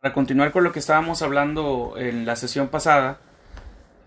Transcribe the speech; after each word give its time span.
Para 0.00 0.14
continuar 0.14 0.50
con 0.50 0.64
lo 0.64 0.72
que 0.72 0.78
estábamos 0.78 1.20
hablando 1.20 1.92
en 1.98 2.24
la 2.24 2.34
sesión 2.34 2.68
pasada, 2.68 3.20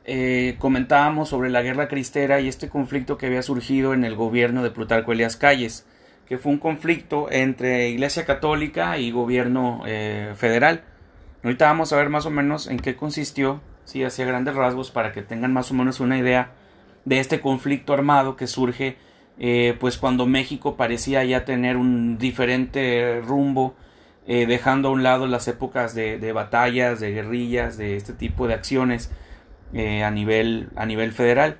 eh, 0.05 0.55
comentábamos 0.57 1.29
sobre 1.29 1.51
la 1.51 1.61
guerra 1.61 1.87
cristera 1.87 2.39
y 2.39 2.47
este 2.47 2.67
conflicto 2.67 3.19
que 3.19 3.27
había 3.27 3.43
surgido 3.43 3.93
en 3.93 4.03
el 4.03 4.15
gobierno 4.15 4.63
de 4.63 4.71
Plutarco 4.71 5.11
Elias 5.11 5.37
Calles, 5.37 5.85
que 6.25 6.39
fue 6.39 6.51
un 6.51 6.57
conflicto 6.57 7.31
entre 7.31 7.89
Iglesia 7.89 8.25
Católica 8.25 8.97
y 8.97 9.11
gobierno 9.11 9.83
eh, 9.85 10.33
federal. 10.35 10.81
Ahorita 11.43 11.67
vamos 11.67 11.93
a 11.93 11.97
ver 11.97 12.09
más 12.09 12.25
o 12.25 12.31
menos 12.31 12.65
en 12.65 12.79
qué 12.79 12.95
consistió, 12.95 13.61
sí, 13.85 14.03
hacia 14.03 14.25
grandes 14.25 14.55
rasgos, 14.55 14.89
para 14.89 15.11
que 15.11 15.21
tengan 15.21 15.53
más 15.53 15.69
o 15.69 15.75
menos 15.75 15.99
una 15.99 16.17
idea 16.17 16.53
de 17.05 17.19
este 17.19 17.39
conflicto 17.39 17.93
armado 17.93 18.35
que 18.35 18.47
surge 18.47 18.97
eh, 19.37 19.77
pues 19.79 19.99
cuando 19.99 20.25
México 20.25 20.75
parecía 20.75 21.23
ya 21.23 21.45
tener 21.45 21.77
un 21.77 22.17
diferente 22.17 23.21
rumbo 23.23 23.75
eh, 24.25 24.45
dejando 24.45 24.87
a 24.87 24.91
un 24.91 25.03
lado 25.03 25.27
las 25.27 25.49
épocas 25.49 25.93
de, 25.93 26.31
batallas, 26.31 27.01
de 27.01 27.11
guerrillas, 27.11 27.77
de 27.77 27.97
este 27.97 28.13
tipo 28.13 28.47
de 28.47 28.53
acciones 28.53 29.11
eh, 29.73 30.03
a, 30.03 30.11
nivel, 30.11 30.69
a 30.77 30.85
nivel 30.85 31.11
federal. 31.11 31.57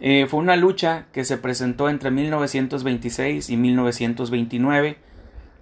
Eh, 0.00 0.26
fue 0.28 0.40
una 0.40 0.56
lucha 0.56 1.06
que 1.12 1.24
se 1.24 1.38
presentó 1.38 1.88
entre 1.88 2.10
1926 2.10 3.48
y 3.48 3.56
1929. 3.56 4.96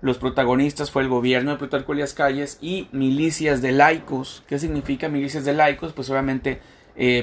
Los 0.00 0.16
protagonistas 0.16 0.90
fue 0.90 1.02
el 1.02 1.08
gobierno 1.08 1.50
de 1.50 1.58
Plutarco 1.58 1.92
Elias 1.92 2.14
Calles 2.14 2.58
y 2.62 2.88
milicias 2.92 3.60
de 3.60 3.72
laicos. 3.72 4.42
¿Qué 4.48 4.58
significa 4.58 5.10
milicias 5.10 5.44
de 5.44 5.52
laicos? 5.52 5.92
Pues 5.92 6.08
obviamente 6.08 6.60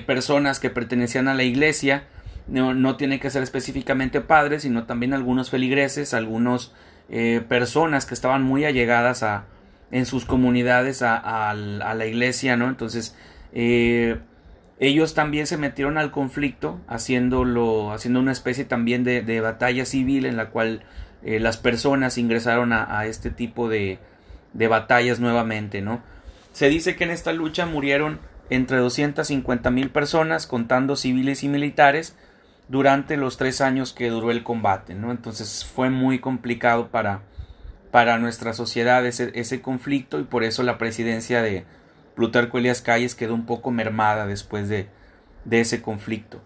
personas 0.06 0.60
que 0.60 0.70
pertenecían 0.70 1.28
a 1.28 1.34
la 1.34 1.44
iglesia. 1.44 2.04
No, 2.48 2.74
no 2.74 2.96
tienen 2.96 3.20
que 3.20 3.30
ser 3.30 3.44
específicamente 3.44 4.22
padres, 4.22 4.64
sino 4.64 4.86
también 4.86 5.14
algunos 5.14 5.50
feligreses, 5.50 6.14
algunos 6.14 6.74
eh, 7.14 7.44
personas 7.46 8.06
que 8.06 8.14
estaban 8.14 8.42
muy 8.42 8.64
allegadas 8.64 9.22
a, 9.22 9.44
en 9.92 10.06
sus 10.06 10.24
comunidades 10.24 11.02
a, 11.02 11.54
la 11.54 12.06
iglesia, 12.06 12.56
¿no? 12.56 12.70
Entonces, 12.70 13.18
eh, 13.52 14.18
ellos 14.80 15.14
también 15.14 15.46
se 15.46 15.58
metieron 15.58 15.98
al 15.98 16.12
conflicto, 16.12 16.80
haciéndolo, 16.88 17.92
haciendo 17.92 18.22
una 18.22 18.32
especie 18.32 18.64
también 18.64 19.04
de, 19.04 19.42
batalla 19.42 19.86
civil 19.86 20.26
en 20.26 20.38
la 20.38 20.52
cual 20.52 20.84
eh, 21.22 21.42
las 21.42 21.58
personas 21.58 22.18
ingresaron 22.18 22.72
a, 22.72 23.06
este 23.06 23.30
tipo 23.30 23.68
de, 23.68 24.00
de, 24.54 24.68
batallas 24.70 25.20
nuevamente, 25.20 25.82
¿no? 25.82 26.02
Se 26.54 26.70
dice 26.70 26.96
que 26.96 27.04
en 27.04 27.12
esta 27.12 27.34
lucha 27.34 27.66
murieron 27.66 28.20
entre 28.50 28.78
250 28.78 29.70
mil 29.70 29.90
personas, 29.90 30.48
contando 30.48 30.96
civiles 30.96 31.44
y 31.44 31.50
militares, 31.50 32.16
durante 32.72 33.18
los 33.18 33.36
tres 33.36 33.60
años 33.60 33.92
que 33.92 34.10
duró 34.10 34.32
el 34.32 34.44
combate, 34.44 34.96
¿no? 34.96 35.12
Entonces 35.12 35.66
fue 35.66 35.90
muy 35.90 36.20
complicado 36.20 36.88
para, 36.88 37.22
para 37.92 38.18
nuestra 38.18 38.54
sociedad 38.54 39.06
ese, 39.06 39.32
ese 39.36 39.62
conflicto 39.62 40.22
y 40.22 40.24
por 40.24 40.46
eso 40.46 40.64
la 40.64 40.78
presidencia 40.78 41.42
de 41.42 41.66
Plutarco 42.16 42.58
Elias 42.58 42.82
Calles 42.82 43.14
quedó 43.14 43.34
un 43.34 43.46
poco 43.46 43.72
mermada 43.72 44.26
después 44.26 44.70
de, 44.70 44.88
de 45.44 45.60
ese 45.60 45.82
conflicto. 45.82 46.42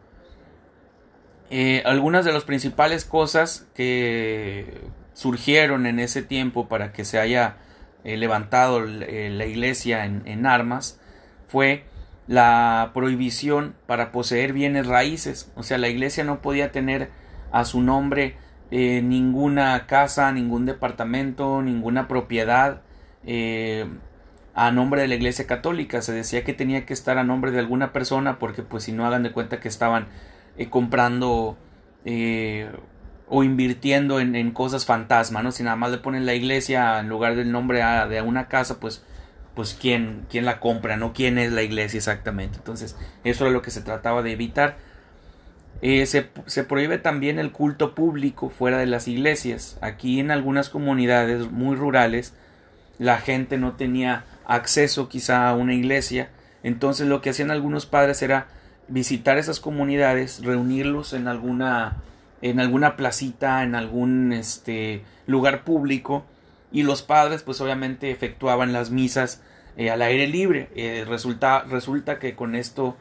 Eh, 1.51 1.83
algunas 1.85 2.25
de 2.25 2.33
las 2.33 2.43
principales 2.43 3.05
cosas 3.05 3.67
que 3.75 4.81
surgieron 5.13 5.85
en 5.85 5.99
ese 5.99 6.23
tiempo 6.23 6.67
para 6.67 6.91
que 6.91 7.05
se 7.05 7.19
haya 7.19 7.57
eh, 8.03 8.17
levantado 8.17 8.83
eh, 8.83 9.29
la 9.29 9.45
iglesia 9.45 10.05
en, 10.05 10.23
en 10.25 10.47
armas 10.47 10.99
fue 11.47 11.85
la 12.27 12.91
prohibición 12.93 13.75
para 13.85 14.11
poseer 14.11 14.53
bienes 14.53 14.87
raíces, 14.87 15.51
o 15.55 15.63
sea, 15.63 15.77
la 15.77 15.89
iglesia 15.89 16.23
no 16.23 16.41
podía 16.41 16.71
tener 16.71 17.09
a 17.51 17.65
su 17.65 17.81
nombre 17.81 18.35
eh, 18.71 19.01
ninguna 19.03 19.85
casa, 19.85 20.31
ningún 20.31 20.65
departamento, 20.65 21.61
ninguna 21.61 22.07
propiedad 22.07 22.81
eh, 23.25 23.85
a 24.55 24.71
nombre 24.71 25.01
de 25.01 25.07
la 25.07 25.15
iglesia 25.15 25.45
católica, 25.45 26.01
se 26.01 26.13
decía 26.13 26.43
que 26.43 26.53
tenía 26.53 26.85
que 26.85 26.93
estar 26.93 27.17
a 27.17 27.23
nombre 27.23 27.51
de 27.51 27.59
alguna 27.59 27.93
persona 27.93 28.39
porque 28.39 28.63
pues 28.63 28.83
si 28.83 28.91
no 28.91 29.05
hagan 29.05 29.23
de 29.23 29.31
cuenta 29.31 29.59
que 29.59 29.67
estaban 29.67 30.07
eh, 30.57 30.69
comprando 30.69 31.57
o 33.27 33.43
invirtiendo 33.43 34.19
en, 34.19 34.51
cosas 34.51 34.85
fantasma, 34.85 35.41
¿no? 35.41 35.51
Si 35.51 35.63
nada 35.63 35.75
más 35.75 35.91
le 35.91 35.97
ponen 35.97 36.25
la 36.25 36.35
iglesia 36.35 36.99
en 36.99 37.09
lugar 37.09 37.35
del 37.35 37.51
nombre 37.51 37.83
de 38.09 38.21
una 38.21 38.47
casa, 38.47 38.79
pues 38.79 39.03
pues 39.55 39.77
quién, 39.79 40.25
quién 40.29 40.45
la 40.45 40.59
compra, 40.59 40.97
no 40.97 41.13
quién 41.13 41.37
es 41.37 41.51
la 41.51 41.63
iglesia 41.63 41.97
exactamente. 41.97 42.57
Entonces, 42.57 42.95
eso 43.23 43.45
era 43.45 43.53
lo 43.53 43.61
que 43.61 43.71
se 43.71 43.81
trataba 43.81 44.21
de 44.21 44.33
evitar. 44.33 44.77
Eh, 45.81 46.05
se, 46.05 46.29
se, 46.45 46.63
prohíbe 46.63 46.97
también 46.97 47.39
el 47.39 47.51
culto 47.51 47.95
público 47.95 48.49
fuera 48.49 48.77
de 48.77 48.85
las 48.85 49.07
iglesias. 49.07 49.77
Aquí 49.81 50.19
en 50.19 50.31
algunas 50.31 50.69
comunidades 50.69 51.51
muy 51.51 51.75
rurales 51.75 52.33
la 52.97 53.17
gente 53.17 53.57
no 53.57 53.73
tenía 53.73 54.23
acceso 54.45 55.09
quizá 55.09 55.49
a 55.49 55.55
una 55.55 55.73
iglesia. 55.73 56.29
Entonces 56.63 57.07
lo 57.07 57.21
que 57.21 57.29
hacían 57.29 57.51
algunos 57.51 57.85
padres 57.85 58.21
era 58.21 58.47
visitar 58.87 59.37
esas 59.37 59.59
comunidades, 59.59 60.43
reunirlos 60.43 61.13
en 61.13 61.27
alguna 61.27 61.97
en 62.41 62.59
alguna 62.59 62.95
placita, 62.95 63.63
en 63.63 63.75
algún 63.75 64.31
este 64.33 65.03
lugar 65.25 65.63
público 65.63 66.25
y 66.71 66.83
los 66.83 67.01
padres 67.01 67.43
pues 67.43 67.61
obviamente 67.61 68.11
efectuaban 68.11 68.73
las 68.73 68.91
misas 68.91 69.41
eh, 69.77 69.89
al 69.89 70.01
aire 70.01 70.27
libre. 70.27 70.69
Eh, 70.75 71.05
resulta, 71.07 71.63
resulta 71.63 72.19
que 72.19 72.35
con 72.35 72.55
esto, 72.55 72.97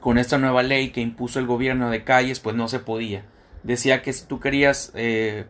con 0.00 0.18
esta 0.18 0.38
nueva 0.38 0.62
ley 0.62 0.90
que 0.90 1.00
impuso 1.00 1.38
el 1.38 1.46
gobierno 1.46 1.90
de 1.90 2.04
calles, 2.04 2.40
pues 2.40 2.56
no 2.56 2.68
se 2.68 2.78
podía. 2.78 3.24
Decía 3.62 4.02
que 4.02 4.12
si 4.12 4.26
tú 4.26 4.40
querías 4.40 4.92
eh, 4.94 5.46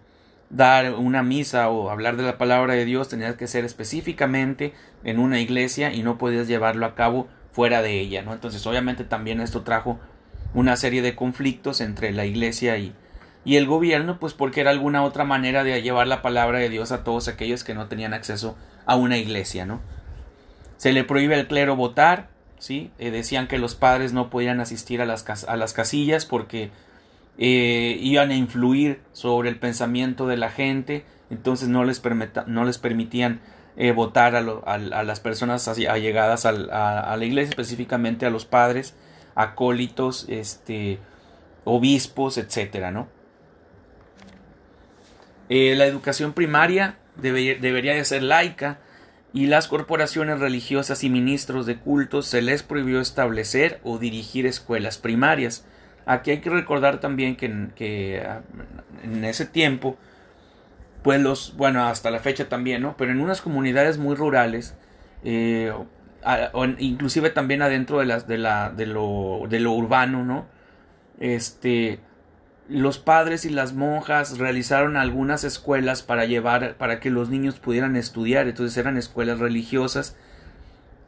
dar 0.50 0.94
una 0.94 1.22
misa 1.22 1.70
o 1.70 1.90
hablar 1.90 2.16
de 2.16 2.24
la 2.24 2.36
palabra 2.36 2.74
de 2.74 2.84
Dios, 2.84 3.08
tenías 3.08 3.36
que 3.36 3.46
ser 3.46 3.64
específicamente 3.64 4.74
en 5.04 5.18
una 5.18 5.40
iglesia 5.40 5.92
y 5.92 6.02
no 6.02 6.18
podías 6.18 6.48
llevarlo 6.48 6.84
a 6.84 6.94
cabo 6.94 7.28
fuera 7.52 7.82
de 7.82 8.00
ella, 8.00 8.22
¿no? 8.22 8.32
Entonces, 8.32 8.66
obviamente 8.66 9.04
también 9.04 9.40
esto 9.40 9.62
trajo 9.62 9.98
una 10.54 10.76
serie 10.76 11.02
de 11.02 11.14
conflictos 11.14 11.80
entre 11.80 12.12
la 12.12 12.26
iglesia 12.26 12.76
y, 12.78 12.94
y 13.44 13.56
el 13.56 13.66
gobierno, 13.66 14.18
pues 14.18 14.34
porque 14.34 14.60
era 14.60 14.70
alguna 14.70 15.02
otra 15.02 15.24
manera 15.24 15.64
de 15.64 15.82
llevar 15.82 16.06
la 16.06 16.22
palabra 16.22 16.58
de 16.58 16.68
Dios 16.68 16.92
a 16.92 17.02
todos 17.02 17.28
aquellos 17.28 17.64
que 17.64 17.74
no 17.74 17.86
tenían 17.88 18.14
acceso 18.14 18.56
a 18.86 18.96
una 18.96 19.18
iglesia, 19.18 19.66
¿no? 19.66 19.80
Se 20.76 20.92
le 20.92 21.04
prohíbe 21.04 21.34
al 21.34 21.48
clero 21.48 21.76
votar, 21.76 22.28
¿sí? 22.58 22.90
Eh, 22.98 23.10
decían 23.10 23.48
que 23.48 23.58
los 23.58 23.74
padres 23.74 24.12
no 24.12 24.30
podían 24.30 24.60
asistir 24.60 25.00
a 25.02 25.06
las, 25.06 25.28
a 25.48 25.56
las 25.56 25.72
casillas 25.72 26.26
porque 26.26 26.70
eh, 27.38 27.98
iban 28.00 28.30
a 28.30 28.36
influir 28.36 29.00
sobre 29.12 29.48
el 29.48 29.58
pensamiento 29.58 30.26
de 30.26 30.36
la 30.36 30.50
gente, 30.50 31.04
entonces 31.30 31.68
no 31.68 31.84
les, 31.84 32.02
no 32.46 32.64
les 32.64 32.78
permitían 32.78 33.40
eh, 33.76 33.92
votar 33.92 34.36
a, 34.36 34.42
las 35.02 35.20
personas 35.20 35.66
allegadas 35.66 36.44
a, 36.46 36.52
la 36.52 37.24
iglesia, 37.24 37.50
específicamente 37.50 38.26
a 38.26 38.30
los 38.30 38.44
padres, 38.44 38.94
acólitos, 39.34 40.26
este, 40.28 40.98
obispos, 41.64 42.38
etcétera, 42.38 42.90
¿no? 42.90 43.08
Eh, 45.54 45.74
la 45.76 45.84
educación 45.84 46.32
primaria 46.32 46.96
debería 47.16 47.92
de 47.92 48.04
ser 48.06 48.22
laica 48.22 48.78
y 49.34 49.48
las 49.48 49.68
corporaciones 49.68 50.40
religiosas 50.40 51.04
y 51.04 51.10
ministros 51.10 51.66
de 51.66 51.76
cultos 51.76 52.24
se 52.24 52.40
les 52.40 52.62
prohibió 52.62 53.02
establecer 53.02 53.78
o 53.84 53.98
dirigir 53.98 54.46
escuelas 54.46 54.96
primarias. 54.96 55.66
Aquí 56.06 56.30
hay 56.30 56.40
que 56.40 56.48
recordar 56.48 57.00
también 57.00 57.36
que, 57.36 58.22
ah, 58.26 58.40
en 59.04 59.22
ese 59.26 59.44
tiempo, 59.44 59.98
pues 61.02 61.20
los, 61.20 61.54
bueno, 61.54 61.84
hasta 61.84 62.10
la 62.10 62.20
fecha 62.20 62.48
también, 62.48 62.80
¿no? 62.80 62.96
Pero 62.96 63.12
en 63.12 63.20
unas 63.20 63.42
comunidades 63.42 63.98
muy 63.98 64.14
rurales, 64.16 64.74
eh, 65.22 65.70
inclusive 66.78 67.28
también 67.28 67.60
adentro 67.60 67.98
de, 67.98 68.06
las, 68.06 68.26
de, 68.26 68.38
la, 68.38 68.70
de, 68.70 68.86
lo, 68.86 69.42
de 69.50 69.60
lo 69.60 69.72
urbano, 69.72 70.24
¿no? 70.24 70.46
Este, 71.20 72.00
los 72.68 72.98
padres 72.98 73.44
y 73.44 73.50
las 73.50 73.72
monjas 73.72 74.38
realizaron 74.38 74.96
algunas 74.96 75.44
escuelas 75.44 76.02
para 76.02 76.26
llevar 76.26 76.76
para 76.76 77.00
que 77.00 77.10
los 77.10 77.28
niños 77.28 77.58
pudieran 77.58 77.96
estudiar 77.96 78.46
entonces 78.46 78.76
eran 78.76 78.96
escuelas 78.96 79.40
religiosas 79.40 80.16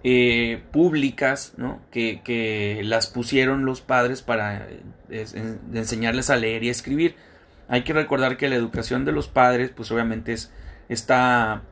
eh, 0.03 0.63
públicas 0.73 1.55
¿no? 1.57 1.81
que, 1.91 2.21
que, 2.23 2.83
las 2.85 3.07
pusieron 3.07 3.65
los 3.65 3.81
padres 3.81 4.21
para 4.21 4.69
enseñarles 5.73 6.29
a 6.29 6.37
leer 6.37 6.65
y 6.65 6.69
escribir 6.69 7.15
hay 7.69 7.83
que 7.85 7.95
recordar 7.95 8.37
que 8.37 8.49
la 8.49 8.57
educación 8.57 9.05
de 9.05 9.13
los 9.13 9.29
padres 9.29 9.71
pues 9.75 9.91
obviamente 9.91 10.33
es, 10.33 10.53
está 10.89 11.63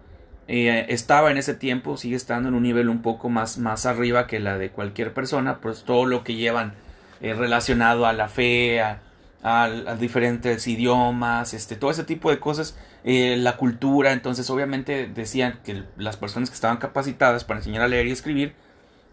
eh, 0.49 0.87
estaba 0.89 1.31
en 1.31 1.37
ese 1.37 1.55
tiempo 1.55 1.97
sigue 1.97 2.17
estando 2.17 2.49
en 2.49 2.55
un 2.55 2.63
nivel 2.63 2.89
un 2.89 3.03
poco 3.03 3.29
más 3.29 3.59
más 3.59 3.85
arriba 3.85 4.27
que 4.27 4.41
la 4.41 4.57
de 4.59 4.71
cualquier 4.71 5.13
persona 5.13 5.59
pues 5.59 5.83
todo 5.85 6.07
lo 6.07 6.25
que 6.25 6.37
llevan 6.37 6.73
eh, 7.21 7.35
relacionado 7.35 8.07
a 8.07 8.13
la 8.13 8.29
fe 8.29 8.81
a, 8.81 9.01
a, 9.43 9.97
diferentes 9.99 10.67
idiomas, 10.69 11.53
este, 11.53 11.77
todo 11.77 11.91
ese 11.91 12.05
tipo 12.05 12.31
de 12.31 12.39
cosas, 12.39 12.77
eh, 13.05 13.37
la 13.37 13.57
cultura, 13.57 14.13
entonces 14.13 14.49
obviamente 14.51 15.11
decían 15.13 15.59
que 15.65 15.83
las 15.97 16.17
personas 16.17 16.49
que 16.49 16.55
estaban 16.55 16.77
capacitadas 16.77 17.45
para 17.45 17.59
enseñar 17.59 17.83
a 17.83 17.89
leer 17.89 18.07
y 18.07 18.13
escribir, 18.13 18.55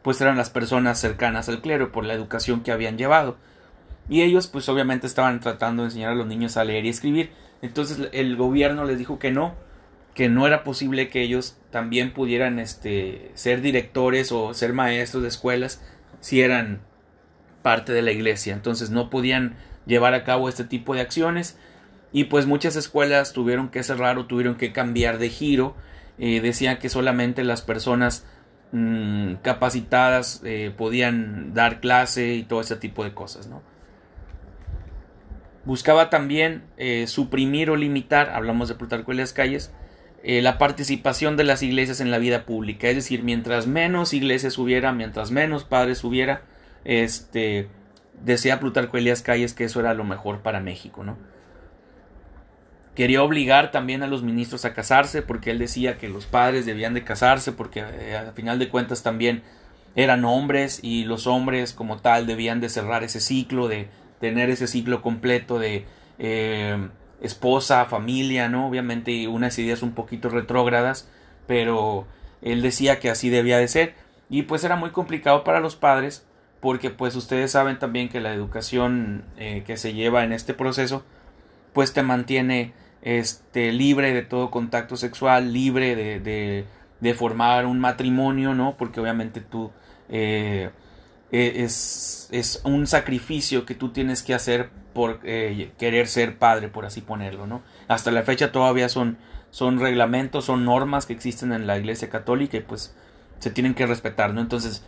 pues 0.04 0.22
eran 0.22 0.38
las 0.38 0.50
personas 0.50 1.00
cercanas 1.00 1.50
al 1.50 1.62
clero 1.62 1.92
por 1.92 2.06
la 2.06 2.14
educación 2.14 2.62
que 2.62 2.72
habían 2.72 2.98
llevado. 2.98 3.38
Y 4.08 4.22
ellos 4.22 4.48
pues 4.48 4.70
obviamente 4.70 5.08
estaban 5.08 5.40
tratando 5.40 5.84
de 5.84 5.90
enseñar 5.90 6.12
a 6.12 6.16
los 6.16 6.28
niños 6.28 6.58
a 6.58 6.64
leer 6.64 6.86
y 6.86 6.90
escribir. 6.90 7.32
Entonces 7.62 8.10
el 8.12 8.36
gobierno 8.38 8.86
les 8.86 8.98
dijo 8.98 9.20
que 9.20 9.32
no, 9.32 9.56
que 10.14 10.30
no 10.30 10.48
era 10.48 10.64
posible 10.64 11.10
que 11.10 11.22
ellos 11.22 11.58
también 11.72 12.14
pudieran 12.14 12.60
este, 12.60 13.32
ser 13.36 13.62
directores 13.62 14.32
o 14.32 14.54
ser 14.54 14.74
maestros 14.74 15.24
de 15.24 15.30
escuelas 15.30 15.82
si 16.22 16.42
eran 16.42 16.82
parte 17.62 17.94
de 17.94 18.02
la 18.02 18.12
iglesia. 18.12 18.54
Entonces 18.54 18.90
no 18.90 19.10
podían 19.10 19.56
llevar 19.86 20.14
a 20.14 20.24
cabo 20.24 20.50
este 20.50 20.64
tipo 20.64 20.94
de 20.94 21.02
acciones 21.02 21.58
y 22.12 22.26
pues 22.26 22.46
muchas 22.46 22.76
escuelas 22.76 23.34
tuvieron 23.34 23.70
que 23.70 23.84
cerrar 23.84 24.18
o 24.18 24.26
tuvieron 24.26 24.56
que 24.56 24.72
cambiar 24.72 25.18
de 25.20 25.30
giro. 25.30 25.76
Eh, 26.18 26.42
decían 26.42 26.80
que 26.80 26.90
solamente 26.90 27.44
las 27.44 27.62
personas 27.62 28.26
mm, 28.72 29.36
capacitadas 29.36 30.42
eh, 30.44 30.74
podían 30.76 31.54
dar 31.54 31.80
clase 31.80 32.34
y 32.34 32.44
todo 32.44 32.62
ese 32.62 32.76
tipo 32.76 33.04
de 33.04 33.14
cosas, 33.14 33.48
¿no? 33.48 33.62
Buscaba 35.66 36.10
también 36.10 36.64
eh, 36.78 37.06
suprimir 37.08 37.70
o 37.70 37.76
limitar, 37.76 38.30
hablamos 38.32 38.70
de 38.70 38.76
Plutarco 38.76 39.14
las 39.14 39.34
Calles, 39.34 39.72
la 40.24 40.58
participación 40.58 41.38
de 41.38 41.46
las 41.46 41.64
iglesias 41.64 42.02
en 42.02 42.12
la 42.12 42.18
vida 42.18 42.46
pública. 42.46 42.90
Es 42.90 42.96
decir, 42.96 43.24
mientras 43.24 43.68
menos 43.68 44.14
iglesias 44.14 44.58
hubiera, 44.58 44.92
mientras 44.92 45.32
menos 45.32 45.64
padres 45.64 46.04
hubiera, 46.04 46.42
este, 46.84 47.70
decía 48.24 48.60
Plutarco 48.60 48.98
Elias 48.98 49.22
Calles 49.22 49.54
que 49.54 49.66
eso 49.66 49.80
era 49.80 49.94
lo 49.94 50.04
mejor 50.04 50.40
para 50.40 50.60
México, 50.60 51.04
¿no? 51.04 51.18
Quería 52.96 53.24
obligar 53.24 53.72
también 53.72 54.04
a 54.04 54.08
los 54.08 54.24
ministros 54.24 54.66
a 54.66 54.74
casarse 54.74 55.22
porque 55.22 55.52
él 55.52 55.60
decía 55.60 55.98
que 55.98 56.10
los 56.10 56.26
padres 56.26 56.66
debían 56.66 56.94
de 56.94 57.04
casarse 57.04 57.54
porque 57.54 57.80
eh, 57.80 58.18
al 58.18 58.34
final 58.34 58.60
de 58.60 58.68
cuentas 58.68 59.04
también 59.04 59.44
eran 59.96 60.26
hombres 60.26 60.80
y 60.84 61.06
los 61.06 61.26
hombres 61.26 61.74
como 61.74 62.00
tal 62.00 62.28
debían 62.28 62.60
de 62.60 62.70
cerrar 62.70 63.04
ese 63.04 63.22
ciclo, 63.22 63.68
de 63.68 63.88
tener 64.20 64.50
ese 64.50 64.68
ciclo 64.68 65.02
completo 65.02 65.60
de 65.60 65.86
eh, 66.18 66.90
esposa, 67.22 67.86
familia, 67.86 68.50
¿no? 68.50 68.68
Obviamente 68.68 69.28
unas 69.28 69.58
ideas 69.60 69.82
un 69.82 69.94
poquito 69.94 70.30
retrógradas, 70.30 71.10
pero 71.48 72.06
él 72.42 72.62
decía 72.62 73.00
que 73.00 73.10
así 73.10 73.30
debía 73.30 73.58
de 73.58 73.68
ser 73.68 73.96
y 74.30 74.44
pues 74.44 74.64
era 74.64 74.76
muy 74.76 74.92
complicado 74.92 75.44
para 75.44 75.60
los 75.60 75.76
padres 75.76 76.26
porque 76.60 76.90
pues 76.90 77.16
ustedes 77.16 77.52
saben 77.52 77.80
también 77.80 78.10
que 78.10 78.20
la 78.20 78.34
educación 78.34 79.24
eh, 79.38 79.64
que 79.66 79.78
se 79.78 79.94
lleva 79.94 80.24
en 80.24 80.34
este 80.34 80.54
proceso 80.54 81.04
pues 81.74 81.94
te 81.94 82.04
mantiene 82.04 82.74
este 83.02 83.72
libre 83.72 84.14
de 84.14 84.24
todo 84.24 84.52
contacto 84.52 84.98
sexual 84.98 85.54
libre 85.54 85.96
de, 85.96 86.66
de, 87.00 87.14
formar 87.14 87.66
un 87.66 87.80
matrimonio 87.80 88.54
no 88.54 88.76
porque 88.78 89.00
obviamente 89.00 89.40
tú 89.40 89.72
eh, 90.10 90.70
e, 91.32 91.64
es, 91.64 92.28
es, 92.32 92.62
un 92.66 92.88
sacrificio 92.88 93.66
que 93.66 93.76
tú 93.76 93.90
tienes 93.90 94.22
que 94.22 94.34
hacer 94.34 94.70
por 94.94 95.22
eh, 95.24 95.72
querer 95.78 96.08
ser 96.08 96.38
padre 96.38 96.68
por 96.68 96.86
así 96.86 97.00
ponerlo 97.00 97.48
no 97.48 97.62
hasta 97.88 98.12
la 98.12 98.24
fecha 98.24 98.52
todavía 98.52 98.90
son 98.90 99.18
son 99.50 99.80
reglamentos 99.80 100.44
son 100.44 100.66
normas 100.66 101.06
que 101.06 101.14
existen 101.14 101.54
en 101.54 101.68
la 101.68 101.78
iglesia 101.78 102.10
católica 102.10 102.58
y 102.58 102.62
pues 102.62 102.94
se 103.40 103.50
tienen 103.50 103.76
que 103.76 103.86
respetar 103.86 104.34
no 104.34 104.42
entonces 104.42 104.84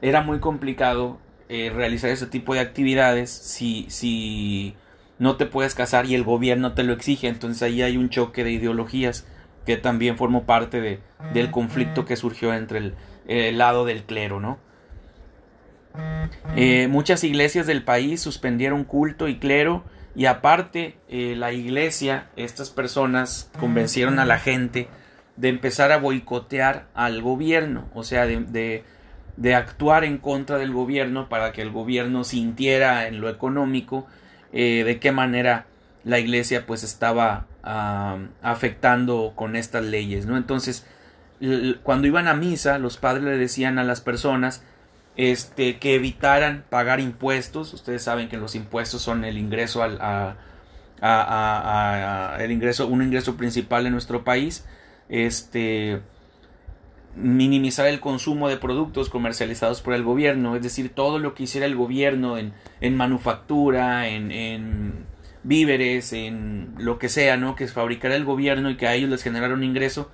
era 0.00 0.22
muy 0.22 0.40
complicado 0.40 1.18
eh, 1.48 1.72
realizar 1.74 2.10
ese 2.10 2.26
tipo 2.26 2.54
de 2.54 2.60
actividades 2.60 3.30
si, 3.30 3.86
si 3.88 4.76
no 5.18 5.36
te 5.36 5.46
puedes 5.46 5.74
casar 5.74 6.06
y 6.06 6.14
el 6.14 6.24
gobierno 6.24 6.74
te 6.74 6.82
lo 6.82 6.92
exige. 6.92 7.28
Entonces 7.28 7.62
ahí 7.62 7.82
hay 7.82 7.96
un 7.96 8.10
choque 8.10 8.44
de 8.44 8.52
ideologías 8.52 9.26
que 9.66 9.76
también 9.76 10.16
formó 10.16 10.44
parte 10.44 10.80
de, 10.80 11.00
del 11.32 11.50
conflicto 11.50 12.04
que 12.04 12.16
surgió 12.16 12.54
entre 12.54 12.94
el, 13.26 13.58
lado 13.58 13.84
del 13.84 14.04
clero, 14.04 14.40
¿no? 14.40 14.58
Eh, 16.54 16.86
muchas 16.88 17.24
iglesias 17.24 17.66
del 17.66 17.82
país 17.82 18.20
suspendieron 18.20 18.84
culto 18.84 19.26
y 19.26 19.38
clero 19.38 19.84
y 20.14 20.26
aparte 20.26 20.96
eh, 21.08 21.34
la 21.36 21.52
iglesia, 21.52 22.28
estas 22.36 22.70
personas 22.70 23.50
convencieron 23.58 24.18
a 24.18 24.24
la 24.24 24.38
gente 24.38 24.88
de 25.36 25.48
empezar 25.48 25.92
a 25.92 25.98
boicotear 25.98 26.86
al 26.94 27.20
gobierno, 27.20 27.88
o 27.94 28.04
sea, 28.04 28.26
de 28.26 28.40
de 28.40 28.84
actuar 29.54 30.04
en 30.04 30.18
contra 30.18 30.58
del 30.58 30.72
gobierno 30.72 31.28
para 31.28 31.52
que 31.52 31.62
el 31.62 31.70
gobierno 31.70 32.24
sintiera 32.24 33.06
en 33.06 33.20
lo 33.20 33.28
económico 33.28 34.06
eh, 34.52 34.82
de 34.84 34.98
qué 34.98 35.12
manera 35.12 35.66
la 36.04 36.18
iglesia 36.18 36.66
pues 36.66 36.82
estaba 36.82 37.46
afectando 38.42 39.32
con 39.34 39.56
estas 39.56 39.84
leyes 39.84 40.24
no 40.24 40.36
entonces 40.36 40.86
cuando 41.82 42.06
iban 42.06 42.28
a 42.28 42.34
misa 42.34 42.78
los 42.78 42.96
padres 42.96 43.24
le 43.24 43.36
decían 43.36 43.78
a 43.78 43.84
las 43.84 44.00
personas 44.00 44.62
este 45.18 45.78
que 45.78 45.96
evitaran 45.96 46.64
pagar 46.70 47.00
impuestos. 47.00 47.74
Ustedes 47.74 48.02
saben 48.02 48.28
que 48.28 48.38
los 48.38 48.54
impuestos 48.54 49.02
son 49.02 49.24
el 49.24 49.36
ingreso 49.36 49.82
al 49.82 49.98
a, 50.00 50.36
el 52.40 52.50
ingreso 52.50 52.86
un 52.86 53.02
ingreso 53.02 53.36
principal 53.36 53.84
en 53.86 53.92
nuestro 53.92 54.24
país. 54.24 54.64
Este 55.08 56.00
minimizar 57.20 57.86
el 57.86 58.00
consumo 58.00 58.48
de 58.48 58.56
productos 58.56 59.10
comercializados 59.10 59.82
por 59.82 59.94
el 59.94 60.02
gobierno, 60.02 60.56
es 60.56 60.62
decir, 60.62 60.94
todo 60.94 61.18
lo 61.18 61.34
que 61.34 61.44
hiciera 61.44 61.66
el 61.66 61.76
gobierno 61.76 62.38
en, 62.38 62.52
en 62.80 62.96
manufactura, 62.96 64.08
en, 64.08 64.30
en, 64.30 65.06
víveres, 65.42 66.12
en 66.12 66.74
lo 66.78 66.98
que 66.98 67.08
sea, 67.08 67.36
¿no? 67.36 67.56
Que 67.56 67.66
fabricara 67.68 68.14
el 68.16 68.24
gobierno 68.24 68.70
y 68.70 68.76
que 68.76 68.86
a 68.86 68.94
ellos 68.94 69.10
les 69.10 69.22
generara 69.22 69.54
un 69.54 69.64
ingreso, 69.64 70.10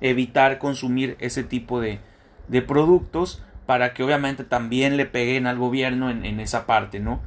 evitar 0.00 0.58
consumir 0.58 1.16
ese 1.20 1.44
tipo 1.44 1.80
de, 1.80 2.00
de 2.48 2.62
productos 2.62 3.42
para 3.66 3.92
que 3.92 4.02
obviamente 4.02 4.44
también 4.44 4.96
le 4.96 5.04
peguen 5.04 5.46
al 5.46 5.58
gobierno 5.58 6.10
en, 6.10 6.24
en 6.24 6.40
esa 6.40 6.66
parte, 6.66 7.00
¿no? 7.00 7.20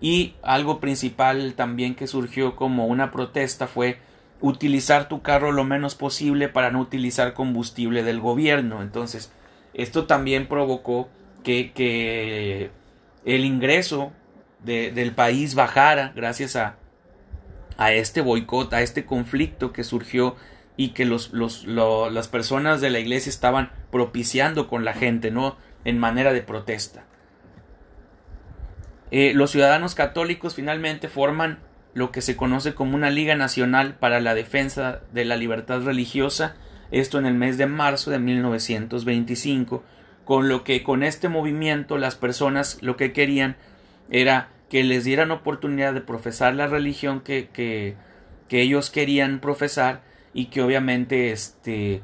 Y 0.00 0.34
algo 0.42 0.80
principal 0.80 1.54
también 1.54 1.94
que 1.94 2.06
surgió 2.06 2.54
como 2.54 2.86
una 2.86 3.10
protesta 3.10 3.66
fue 3.66 3.98
utilizar 4.40 5.08
tu 5.08 5.22
carro 5.22 5.52
lo 5.52 5.64
menos 5.64 5.94
posible 5.94 6.48
para 6.48 6.70
no 6.70 6.80
utilizar 6.80 7.34
combustible 7.34 8.02
del 8.02 8.20
gobierno. 8.20 8.82
Entonces, 8.82 9.32
esto 9.74 10.06
también 10.06 10.46
provocó 10.46 11.08
que, 11.42 11.72
que 11.72 12.70
el 13.24 13.44
ingreso 13.44 14.12
de, 14.64 14.90
del 14.92 15.12
país 15.12 15.54
bajara 15.54 16.12
gracias 16.14 16.56
a, 16.56 16.76
a 17.76 17.92
este 17.92 18.20
boicot, 18.20 18.72
a 18.72 18.82
este 18.82 19.04
conflicto 19.04 19.72
que 19.72 19.84
surgió 19.84 20.36
y 20.76 20.90
que 20.90 21.04
los, 21.04 21.32
los, 21.32 21.66
las 21.66 22.28
personas 22.28 22.80
de 22.80 22.90
la 22.90 23.00
iglesia 23.00 23.30
estaban 23.30 23.70
propiciando 23.90 24.68
con 24.68 24.84
la 24.84 24.94
gente, 24.94 25.30
¿no? 25.30 25.56
En 25.84 25.98
manera 25.98 26.32
de 26.32 26.42
protesta. 26.42 27.04
Eh, 29.10 29.32
los 29.34 29.50
ciudadanos 29.50 29.94
católicos 29.94 30.54
finalmente 30.54 31.08
forman 31.08 31.58
lo 31.94 32.12
que 32.12 32.20
se 32.20 32.36
conoce 32.36 32.74
como 32.74 32.94
una 32.94 33.10
Liga 33.10 33.34
Nacional 33.34 33.94
para 33.94 34.20
la 34.20 34.34
Defensa 34.34 35.00
de 35.12 35.24
la 35.24 35.36
Libertad 35.36 35.82
Religiosa, 35.82 36.56
esto 36.90 37.18
en 37.18 37.26
el 37.26 37.34
mes 37.34 37.58
de 37.58 37.66
marzo 37.66 38.10
de 38.10 38.18
1925, 38.18 39.82
con 40.24 40.48
lo 40.48 40.64
que 40.64 40.82
con 40.82 41.02
este 41.02 41.28
movimiento 41.28 41.98
las 41.98 42.14
personas 42.14 42.78
lo 42.82 42.96
que 42.96 43.12
querían 43.12 43.56
era 44.10 44.48
que 44.68 44.84
les 44.84 45.04
dieran 45.04 45.30
oportunidad 45.30 45.94
de 45.94 46.00
profesar 46.00 46.54
la 46.54 46.66
religión 46.66 47.20
que, 47.20 47.48
que, 47.52 47.96
que 48.48 48.60
ellos 48.60 48.90
querían 48.90 49.40
profesar 49.40 50.02
y 50.34 50.46
que 50.46 50.62
obviamente 50.62 51.32
este, 51.32 52.02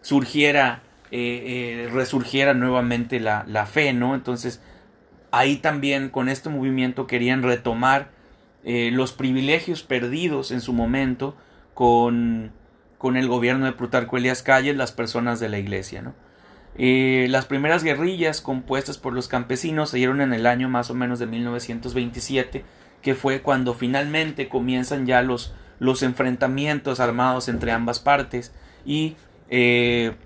surgiera, 0.00 0.82
eh, 1.10 1.86
eh, 1.86 1.90
resurgiera 1.92 2.54
nuevamente 2.54 3.20
la, 3.20 3.44
la 3.46 3.66
fe, 3.66 3.92
¿no? 3.92 4.14
Entonces, 4.14 4.62
ahí 5.30 5.56
también 5.56 6.08
con 6.08 6.28
este 6.28 6.48
movimiento 6.48 7.06
querían 7.06 7.42
retomar 7.42 8.15
eh, 8.68 8.90
los 8.92 9.12
privilegios 9.12 9.84
perdidos 9.84 10.50
en 10.50 10.60
su 10.60 10.72
momento 10.72 11.36
con, 11.72 12.50
con 12.98 13.16
el 13.16 13.28
gobierno 13.28 13.64
de 13.64 13.72
Plutarco 13.72 14.16
Elías 14.16 14.42
Calles, 14.42 14.76
las 14.76 14.90
personas 14.90 15.38
de 15.38 15.48
la 15.48 15.58
iglesia. 15.58 16.02
¿no? 16.02 16.14
Eh, 16.76 17.28
las 17.30 17.46
primeras 17.46 17.84
guerrillas 17.84 18.40
compuestas 18.40 18.98
por 18.98 19.12
los 19.12 19.28
campesinos 19.28 19.90
se 19.90 19.98
dieron 19.98 20.20
en 20.20 20.32
el 20.32 20.46
año 20.46 20.68
más 20.68 20.90
o 20.90 20.94
menos 20.94 21.20
de 21.20 21.26
1927, 21.26 22.64
que 23.02 23.14
fue 23.14 23.40
cuando 23.40 23.72
finalmente 23.72 24.48
comienzan 24.48 25.06
ya 25.06 25.22
los, 25.22 25.54
los 25.78 26.02
enfrentamientos 26.02 26.98
armados 26.98 27.48
entre 27.48 27.70
ambas 27.70 28.00
partes 28.00 28.52
y 28.84 29.14
eh, 29.48 30.16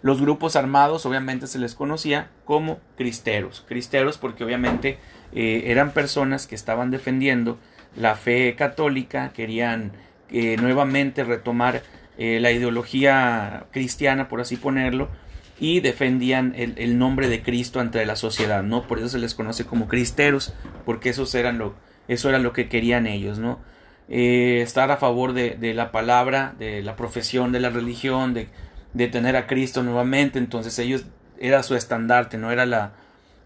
los 0.00 0.22
grupos 0.22 0.56
armados 0.56 1.04
obviamente 1.04 1.46
se 1.46 1.58
les 1.58 1.74
conocía 1.74 2.30
como 2.46 2.80
cristeros, 2.96 3.64
cristeros 3.68 4.16
porque 4.16 4.44
obviamente 4.44 4.98
eh, 5.32 5.64
eran 5.66 5.92
personas 5.92 6.46
que 6.46 6.54
estaban 6.54 6.90
defendiendo 6.90 7.58
la 7.96 8.14
fe 8.14 8.54
católica, 8.56 9.32
querían 9.32 9.92
eh, 10.30 10.56
nuevamente 10.56 11.24
retomar 11.24 11.82
eh, 12.16 12.38
la 12.40 12.50
ideología 12.50 13.66
cristiana, 13.72 14.28
por 14.28 14.40
así 14.40 14.56
ponerlo, 14.56 15.08
y 15.60 15.80
defendían 15.80 16.54
el, 16.56 16.98
nombre 16.98 17.28
de 17.28 17.42
Cristo 17.42 17.80
ante 17.80 18.04
la 18.06 18.14
sociedad, 18.14 18.62
¿no? 18.62 18.86
Por 18.86 18.98
eso 18.98 19.08
se 19.08 19.18
les 19.18 19.34
conoce 19.34 19.64
como 19.66 19.88
cristeros, 19.88 20.54
porque 20.84 21.08
esos 21.10 21.34
eran 21.34 21.58
lo, 21.58 21.74
eso 22.06 22.28
era 22.28 22.38
lo 22.38 22.52
que 22.52 22.68
querían 22.68 23.06
ellos, 23.06 23.38
¿no? 23.38 23.60
estar 24.10 24.90
a 24.90 24.96
favor 24.96 25.34
de, 25.34 25.50
de, 25.56 25.74
la 25.74 25.92
palabra, 25.92 26.54
de 26.58 26.80
la 26.80 26.96
profesión 26.96 27.52
de 27.52 27.60
la 27.60 27.68
religión, 27.68 28.32
de, 28.32 28.48
de 28.94 29.08
tener 29.08 29.36
a 29.36 29.46
Cristo 29.46 29.82
nuevamente, 29.82 30.38
entonces 30.38 30.78
ellos 30.78 31.04
era 31.38 31.62
su 31.62 31.74
estandarte, 31.74 32.38
no 32.38 32.50
era 32.50 32.64
la, 32.64 32.94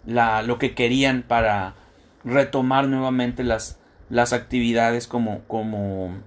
lo 0.07 0.59
que 0.59 0.75
querían 0.75 1.23
para 1.23 1.75
retomar 2.25 2.89
nuevamente 2.89 3.45
las, 3.45 3.79
las 4.09 4.33
actividades 4.33 5.07
como, 5.07 5.41
como, 5.47 6.19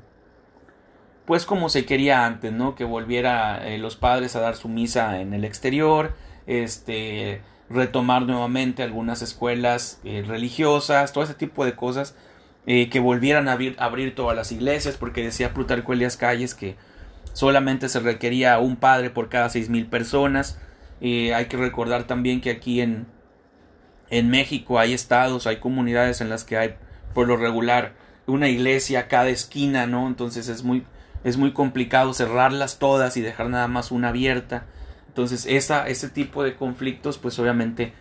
pues 1.25 1.45
como 1.45 1.69
se 1.69 1.85
quería 1.85 2.25
antes, 2.25 2.51
¿no? 2.51 2.75
Que 2.75 2.83
volviera 2.83 3.67
eh, 3.67 3.77
los 3.77 3.95
padres 3.95 4.35
a 4.35 4.39
dar 4.39 4.55
su 4.55 4.69
misa 4.69 5.21
en 5.21 5.33
el 5.33 5.45
exterior, 5.45 6.15
este, 6.47 7.41
retomar 7.69 8.23
nuevamente 8.23 8.83
algunas 8.83 9.21
escuelas 9.21 9.99
eh, 10.03 10.23
religiosas, 10.25 11.13
todo 11.13 11.23
ese 11.23 11.33
tipo 11.33 11.65
de 11.65 11.75
cosas, 11.75 12.15
eh, 12.67 12.89
que 12.89 12.99
volvieran 12.99 13.47
a 13.47 13.53
abrir, 13.53 13.75
abrir, 13.79 14.15
todas 14.15 14.35
las 14.35 14.51
iglesias, 14.51 14.97
porque 14.97 15.23
decía 15.23 15.53
Plutarco 15.53 15.93
Elias 15.93 16.17
Calles 16.17 16.55
que 16.55 16.77
solamente 17.33 17.89
se 17.89 17.99
requería 17.99 18.57
un 18.59 18.75
padre 18.77 19.09
por 19.09 19.29
cada 19.29 19.49
seis 19.49 19.69
mil 19.69 19.87
personas. 19.87 20.59
hay 21.01 21.45
que 21.45 21.57
recordar 21.57 22.05
también 22.05 22.41
que 22.41 22.49
aquí 22.49 22.81
en, 22.81 23.05
en 24.09 24.29
México 24.29 24.79
hay 24.79 24.93
estados, 24.93 25.47
hay 25.47 25.57
comunidades 25.57 26.21
en 26.21 26.29
las 26.29 26.43
que 26.43 26.57
hay 26.57 26.75
por 27.13 27.27
lo 27.27 27.37
regular 27.37 27.93
una 28.27 28.49
iglesia 28.49 29.01
a 29.01 29.07
cada 29.07 29.29
esquina, 29.29 29.87
¿no? 29.87 30.07
Entonces 30.07 30.47
es 30.47 30.63
muy 30.63 30.83
es 31.23 31.37
muy 31.37 31.53
complicado 31.53 32.13
cerrarlas 32.13 32.77
todas 32.77 33.17
y 33.17 33.21
dejar 33.21 33.49
nada 33.49 33.67
más 33.67 33.91
una 33.91 34.09
abierta. 34.09 34.65
Entonces 35.07 35.47
esa, 35.47 35.87
ese 35.87 36.09
tipo 36.09 36.43
de 36.43 36.55
conflictos 36.55 37.17
pues 37.17 37.39
obviamente 37.39 37.93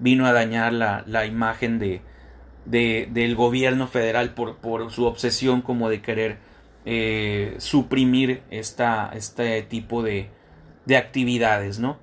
vino 0.00 0.26
a 0.26 0.32
dañar 0.32 0.72
la, 0.72 1.04
la 1.06 1.24
imagen 1.26 1.78
de, 1.78 2.02
de, 2.64 3.08
del 3.12 3.36
gobierno 3.36 3.86
federal 3.86 4.34
por, 4.34 4.56
por, 4.56 4.90
su 4.90 5.04
obsesión 5.04 5.62
como 5.62 5.88
de 5.88 6.02
querer 6.02 6.38
eh, 6.84 7.54
suprimir 7.58 8.42
esta, 8.50 9.10
este 9.14 9.62
tipo 9.62 10.02
de, 10.02 10.28
de 10.84 10.96
actividades, 10.96 11.78
¿no? 11.78 11.98